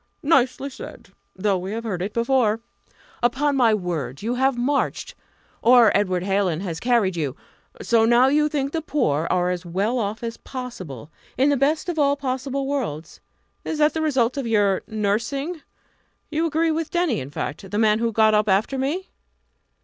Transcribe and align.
"Nicely 0.23 0.71
said! 0.71 1.09
though 1.35 1.59
we 1.59 1.73
have 1.73 1.83
heard 1.83 2.01
it 2.01 2.11
before. 2.11 2.59
Upon 3.21 3.55
my 3.55 3.71
word, 3.75 4.23
you 4.23 4.33
have 4.33 4.57
marched! 4.57 5.13
or 5.61 5.95
Edward 5.95 6.23
Hallin 6.23 6.61
has 6.61 6.79
carried 6.79 7.15
you. 7.15 7.35
So 7.83 8.05
now 8.05 8.25
you 8.27 8.49
think 8.49 8.71
the 8.71 8.81
poor 8.81 9.27
are 9.29 9.51
as 9.51 9.63
well 9.63 9.99
off 9.99 10.23
as 10.23 10.37
possible, 10.37 11.11
in 11.37 11.49
the 11.51 11.55
best 11.55 11.87
of 11.87 11.99
all 11.99 12.15
possible 12.15 12.65
worlds 12.65 13.19
is 13.63 13.77
that 13.77 13.93
the 13.93 14.01
result 14.01 14.37
of 14.37 14.47
your 14.47 14.81
nursing? 14.87 15.61
You 16.31 16.47
agree 16.47 16.71
with 16.71 16.89
Denny, 16.89 17.19
in 17.19 17.29
fact? 17.29 17.69
the 17.69 17.77
man 17.77 17.99
who 17.99 18.11
got 18.11 18.33
up 18.33 18.49
after 18.49 18.79
me?" 18.79 19.11